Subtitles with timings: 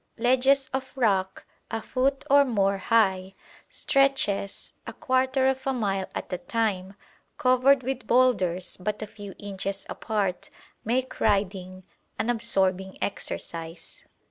[0.17, 3.35] Ledges of rock a foot or more high;
[3.69, 6.95] stretches, a quarter of a mile at a time,
[7.37, 10.49] covered with boulders but a few inches apart,
[10.83, 11.83] make riding
[12.17, 14.03] an absorbing exercise.